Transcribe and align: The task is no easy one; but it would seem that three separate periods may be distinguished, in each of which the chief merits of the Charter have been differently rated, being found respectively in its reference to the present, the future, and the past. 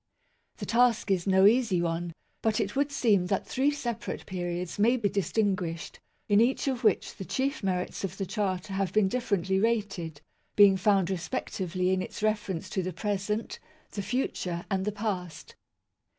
The 0.57 0.65
task 0.65 1.11
is 1.11 1.27
no 1.27 1.45
easy 1.45 1.79
one; 1.79 2.13
but 2.41 2.59
it 2.59 2.75
would 2.75 2.91
seem 2.91 3.27
that 3.27 3.45
three 3.45 3.69
separate 3.69 4.25
periods 4.25 4.79
may 4.79 4.97
be 4.97 5.09
distinguished, 5.09 5.99
in 6.27 6.41
each 6.41 6.67
of 6.67 6.83
which 6.83 7.15
the 7.17 7.23
chief 7.23 7.61
merits 7.61 8.03
of 8.03 8.17
the 8.17 8.25
Charter 8.25 8.73
have 8.73 8.91
been 8.91 9.07
differently 9.07 9.59
rated, 9.59 10.19
being 10.55 10.75
found 10.75 11.11
respectively 11.11 11.91
in 11.91 12.01
its 12.01 12.23
reference 12.23 12.67
to 12.71 12.81
the 12.81 12.93
present, 12.93 13.59
the 13.91 14.01
future, 14.01 14.65
and 14.71 14.85
the 14.85 14.91
past. 14.91 15.53